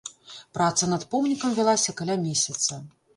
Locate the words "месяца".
2.25-2.79